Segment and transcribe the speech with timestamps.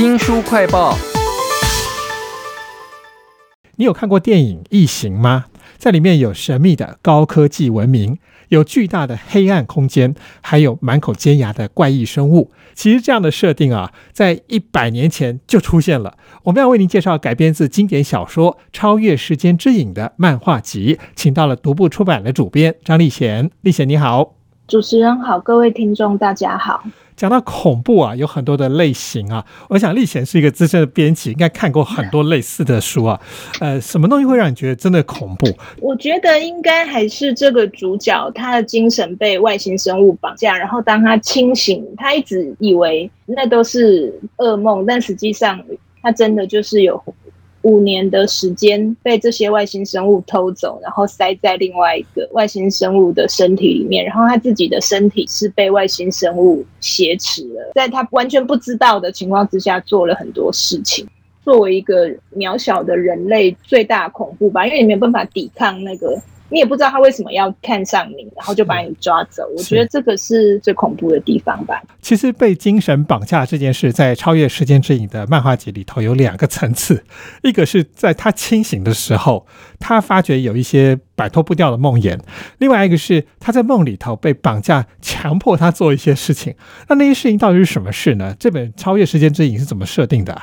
[0.00, 0.96] 新书快报，
[3.76, 5.44] 你有看过电影《异形》吗？
[5.76, 12.50] 在里面有神秘的高科技文明，有巨大的黑暗空间，还有满口尖牙的怪异生物。
[12.74, 16.16] 其实这样的设定啊，在一百年前就出现了。
[16.44, 23.50] 我们要为您介绍改编自经典小说《超越时间之影》的漫画集，请到了独步出版的主编张立贤。
[23.60, 24.36] 立贤你好，
[24.70, 26.80] 主持人好，各位听众大家好。
[27.16, 29.44] 讲到恐怖啊，有很多的类型啊。
[29.68, 33.20] 我想立贤是一个资深的编辑，应该看过很多类似的书啊。
[33.58, 35.48] 呃，什么东西会让你觉得真的恐怖？
[35.80, 45.60] 我觉得应该还是这个主角，他的精神被外星生物绑架，然后当他清醒，他一直以为那都是噩梦，但实际上
[46.00, 47.02] 他真的就是有。
[47.62, 61.06] 五年的时间被这些外星生物偷走，然后塞在另外一个外星生物的身体里面，然后他自己的身体是被外星生物挟持了，在他完全不知道的情况之下做了很多事情。
[61.42, 66.20] 作为一个渺小的人类，最大恐怖吧，因为你没有办法抵抗那个。
[66.50, 69.42] 你也不知道他为什么要看上你，然后就把你抓走。
[69.56, 71.80] 我觉得这个是最恐怖的地方吧。
[72.02, 77.04] 其实被精神绑架这件事，在《超越时间之影》的漫画集里头有两个层次：
[77.42, 79.46] 一个是在他清醒的时候，
[79.78, 82.18] 他发觉有一些摆脱不掉的梦魇；
[82.58, 86.54] 另外一个是他在梦里头被绑架，强迫他做一些事情。
[86.88, 88.34] 那那些事情到底是什么事呢？
[88.38, 90.36] 这本《超越时间之影》是怎么设定的？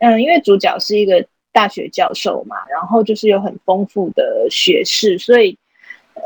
[0.00, 1.24] 嗯，因为主角是一个。
[1.52, 5.56] 大学教授嘛，然后就是有很丰富的学识，所以，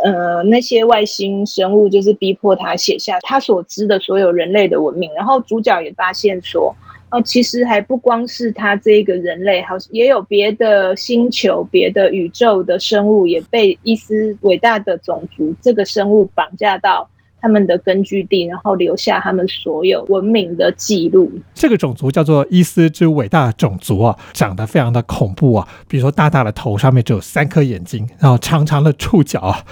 [0.05, 5.13] 呃，那些外星生物就是逼迫他写下他所知的所有人类的文明。
[5.15, 6.75] 然后主角也发现说，
[7.11, 17.09] 哦，其实还不光是他这个人类，好像也有别的星球、别的宇宙的生物也被伊斯伟大的种族这个生物绑架到。
[17.41, 21.31] 他们的根据地，然后留下他们所有文明的记录。
[21.55, 25.69] 这个种族叫做伊斯之伟大种族啊，长得非常的恐怖啊。
[25.87, 29.65] 比如说大大的头，上面只有三颗眼睛，然后长长的触角啊。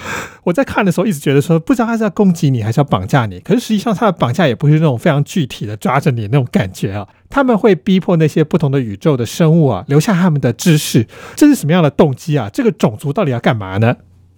[0.44, 3.40] 我在看的时候一直觉得说，不知道他是要攻击你，还是要绑架你。
[3.40, 7.08] 可是实际上他的绑架也不是那种非常具体的抓着你那种感觉啊。
[7.30, 11.06] 他们会逼迫那些不同的宇宙的生物啊，留下他们的知识。
[11.34, 12.48] 这是什么样的动机啊？
[12.52, 13.96] 这个种族到底要干嘛呢？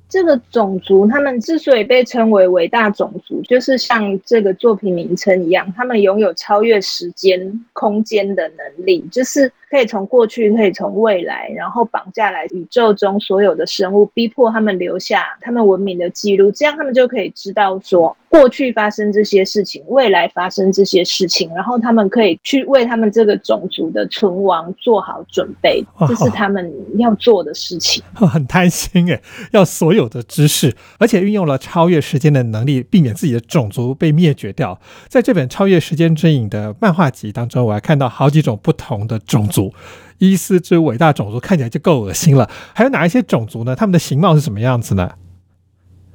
[0.08, 18.16] 这个种族，他们之所以被称为伟大种族，就是像这个作品名称一样，他们拥有超越时间、空间的能力，就是可以从过去，可以从未来，然后绑架来宇宙中所有的生物，逼迫他们留下他们文明的记录，这样他们就可以知道说。
[18.36, 28.02] 过去发生这些事情，未来发生这些事情，然后他们可以去为他们这个种族的存亡做好准备，这是他们要做的事情。
[28.14, 34.78] 很贪心诶，要所有的知识，而且运用了超越时间的能力，避免自己的种族被灭绝掉。
[35.08, 39.72] 在这本《超越时间之影》的漫画集当中，我还看到好几种不同的种族，
[40.18, 42.50] 伊斯之伟大种族看起来就够恶心了。
[42.74, 43.74] 还有哪一些种族呢？
[43.74, 45.10] 他们的形貌是什么样子呢？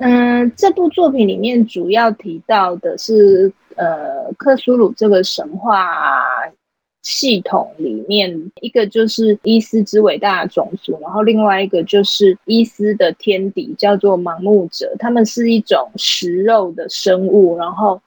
[0.02, 6.24] 嗯，这部作品里面主要提到的是，呃，克苏鲁这个神话
[7.04, 18.02] 系统里面，一个就是伊斯之伟大的种族，然后另外一个就是伊斯的天敌，叫做盲目者，他们是一种食肉的生物，然后。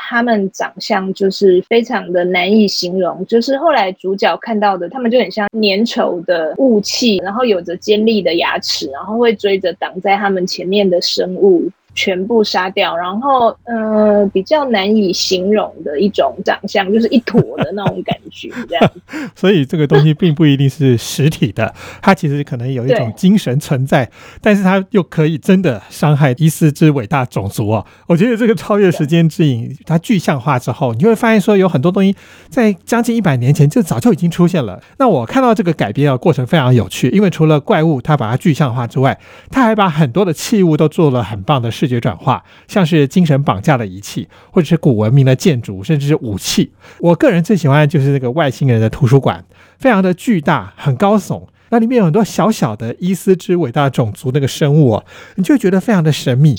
[0.00, 11.68] 他们长相就是非常的难以形容，就是后来主角看到的，他们就很像粘稠的雾气，然后有着尖利的牙齿，然后会追着挡在他们前面的生物。
[11.98, 18.90] 全部杀掉，然后呃，比较难以形容的一种长相，就是一坨的那种感觉，这样。
[19.34, 24.08] 所以这个东西并不一定是实体的， 它其实可能有一种精神存在，
[24.40, 27.84] 但是它又可以真的伤害伊斯之伟大种族哦。
[28.06, 32.14] 我觉得这个超越时间之影，它具象化之后，你会发现说有很多东西
[32.48, 34.80] 在将近一百年前就早就已经出现了。
[34.98, 39.18] 那我看到这个改编的过程非常有趣，因为除了怪物它把它具象化之外，
[39.50, 41.87] 它还把很多的器物都做了很棒的事。
[41.88, 46.70] 觉转化，像是精神绑架的仪器，或者是古文明的建筑，甚至是武器。
[47.00, 49.44] 我个人最喜欢的就是那个外星人的图书馆，
[49.78, 51.42] 非常的巨大，很高耸。
[51.70, 55.04] 那里面有很多小小的伊斯之伟大种族那个生物哦，
[55.36, 56.54] 你就觉得非常的神秘。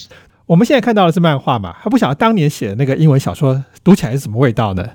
[0.45, 4.87] 我们现在看到的是漫画嘛，还不晓得当年写的那个英文小说读起来是什么味道呢？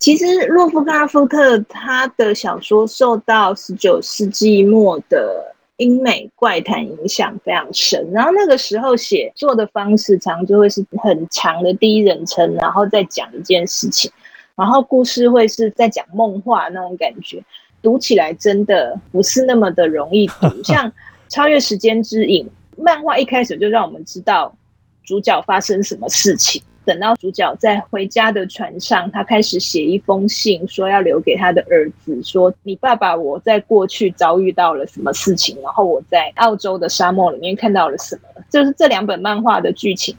[0.00, 5.53] 其实洛夫克拉夫特他的小说受到十九世纪末的。
[5.78, 14.10] 英美怪谈影响非常深，然后那个时候写作的方式常就会是很长的第一人称，然后再讲一件事情，
[14.54, 17.42] 然后故事会是在讲梦话那种感觉，
[17.82, 20.48] 读起来真的不是那么的容易读。
[20.62, 20.88] 像
[21.28, 22.46] 《超越时间之影》
[22.82, 24.56] 漫画一开始就让我们知道
[25.04, 40.14] 主角发生什么事情，等到主角在回家的船上，他开始写一封信，说要留给他的儿子，说你爸爸我在过去遭遇到了什么事情，然后我在澳洲的沙漠里面看到了什么，就是这两本漫画的剧情。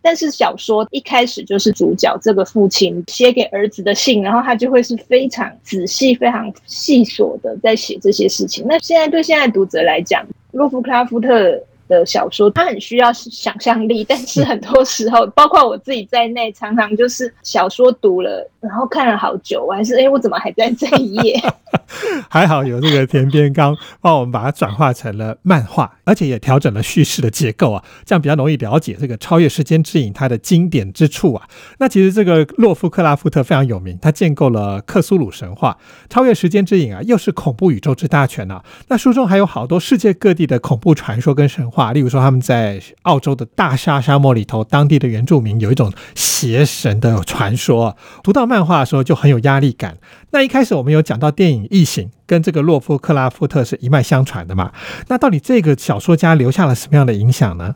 [0.00, 8.64] 但是小说一开始就是主角这个父亲写给儿子的信，然后他就会是非常仔细、非常细琐的在写这些事情。
[8.68, 11.60] 那现在对现在读者来讲，洛夫克拉夫特。
[11.88, 21.40] 的小说，它很需要想象力，但是很多时候，包括我自己在内，常常就是小说读了，然后看了好久，我还是哎，我怎么还在这一页？
[22.30, 31.48] 还好有这个田边刚帮我们把它转化成了漫画，而且也调整了叙事的结构啊，这样比较容易了解这个超越时间之影它的经典之处啊。
[31.78, 35.76] 那其实这个洛夫克拉夫特非常有名，他建构了克苏鲁神话，
[36.08, 38.62] 超越时间之影啊，又是恐怖宇宙之大全啊。
[38.88, 41.64] 那书中还有好多世界各地的恐怖传说跟神。
[41.74, 47.96] 话，例如说他们在澳洲的大沙沙漠里头，当地的原住民有一种邪神的传说。
[48.22, 49.96] 读到漫画的时候就很有压力感。
[50.30, 54.72] 那一开始我们有讲到电影《异形》跟这个洛夫克拉夫特是一脉相传的嘛？
[55.08, 57.74] 那到底这个小说家留下了什么样的影响呢？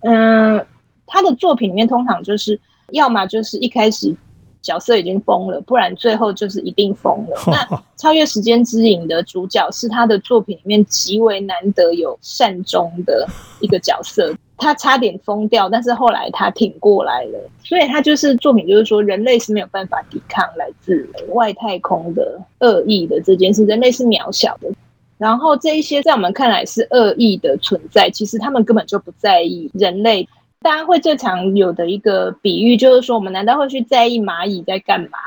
[0.00, 0.66] 嗯，
[1.06, 4.16] 他的作品里面通常就是要么就是一开始。
[4.60, 7.40] 角色已经疯了，不然最后就是一定疯了。
[7.46, 13.26] 那超越时间之影的主角是他的作品里面极为难得有善终的
[13.60, 17.38] 一个角色，他差点疯掉，但是后来他挺过来了。
[17.64, 24.68] 所以他就是作品，就是说人类是没有办法抵抗来自外太空的恶意的这件事，人类是渺小的。
[25.16, 30.28] 然后这一些在我们看来是恶意的存在，其实他们根本就不在意人类。
[30.60, 35.18] 大家会最常有的一个比喻，就是说，我们难道会去在意蚂蚁在干嘛？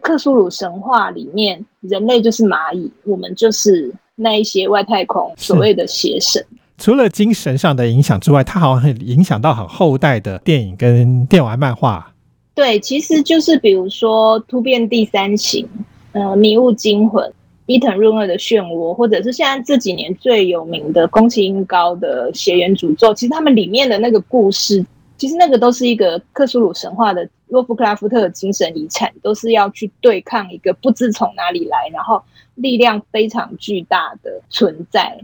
[0.00, 6.42] 克苏鲁神话里面，人类就是蚂蚁，我们就是那一些外太空所谓的邪神。
[6.78, 12.14] 除了精神上的影响之外，它好像很影响到很后代的电影跟电玩漫画。
[12.54, 15.66] 对，其实就是比如说《突变第三型》、
[16.12, 17.28] 呃，《迷雾惊魂》。
[17.70, 24.82] 伊藤润二的漩涡，或者是现在这几年最有名的宫崎英高的血缘诅咒，其实他们里面的那个故事，
[25.18, 32.22] 其实那个都是一个克苏鲁神话的洛夫克拉夫特的精神遗产，都是要去对抗一个不知从哪里来，然后
[32.54, 35.20] 力量非常巨大的存在，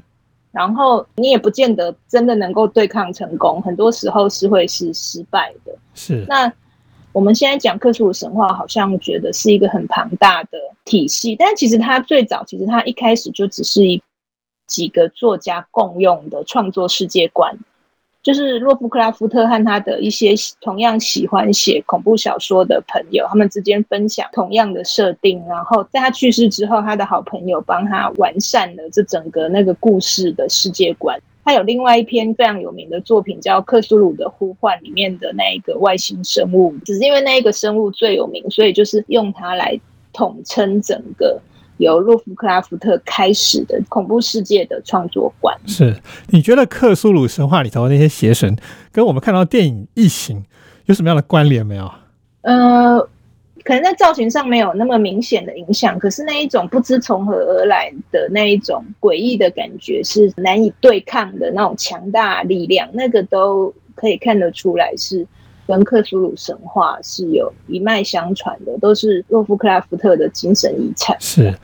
[0.55, 5.77] 然后你也不见得真的能够对抗成功，很多时候是会是失败的。
[5.95, 6.51] 是那。
[7.13, 14.03] 我们现在讲克苏鲁神话，好像觉得是一个很庞大的体系，但其实它最早，其实它一开始就只是一
[14.67, 17.57] 几个作家共用的创作世界观，
[18.25, 31.21] 就是洛夫克拉夫特和他的一些同样喜欢写恐怖小说的朋友，他们之间分享同样的设定，然后在他去世之后，他的好朋友帮他完善了这整个那个故事的世界观。
[31.45, 39.79] 他有另外一篇非常有名的作品，叫《克苏鲁的呼唤》，里面的那一个外星生物，只是因为那一个生物最有名，所以就是用它来
[40.15, 41.39] 统称整个
[41.79, 45.57] 由洛夫克拉夫特开始的恐怖世界的创作观。
[45.67, 45.97] 是，
[46.29, 48.57] 你觉得克苏鲁神话里头那些邪神，
[48.93, 50.39] 跟我们看到电影《异形》
[50.87, 51.91] 有什么样的关联没有？
[52.43, 53.09] 呃。
[53.63, 65.27] 可能在造型上没有那么明显的影响，可是那一种不知从何而来的那一种诡异的感觉，是难以对抗的那种强大力量，那个都可以看得出来是
[65.67, 71.17] 跟克苏鲁神话是有一脉相传的，都是洛夫克拉夫特的精神遗产。
[71.21, 71.55] 是。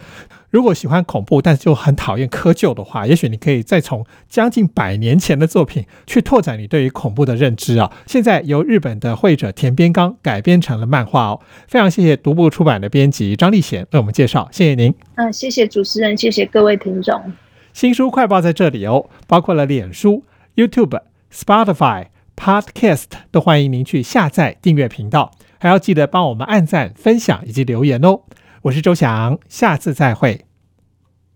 [0.51, 7.93] 如果喜欢恐怖，但是就很讨厌窠臼的话，也许你可以再从将近百年前的作品去拓展你对于恐怖的认知啊。
[8.05, 11.41] 现在由日本的绘者田边刚改编成了漫画哦。
[11.69, 14.93] 非常谢谢独步出版的编辑张立贤为我们介绍，谢谢您。
[15.15, 17.23] 嗯，谢谢主持人，谢谢各位听众。
[17.73, 20.25] 新书快报在这里哦，包括了脸书、
[20.57, 21.01] YouTube、
[21.33, 22.07] Spotify、
[22.41, 28.23] Podcast，都欢迎您去下载订阅频道，还要记得帮我们按赞、分享以及留言哦。
[28.63, 30.50] 我是周翔，下次再会。